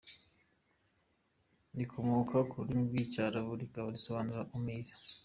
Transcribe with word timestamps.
Rikomoka 1.77 2.37
ku 2.49 2.55
rurimi 2.61 2.83
rw’Icyarabu 2.89 3.51
rikaba 3.61 3.89
risobanura 3.95 4.43
“Umira”. 4.57 4.93